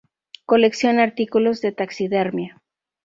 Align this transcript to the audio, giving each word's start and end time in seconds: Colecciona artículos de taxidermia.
Colecciona 0.45 1.03
artículos 1.03 1.61
de 1.61 1.73
taxidermia. 1.73 2.59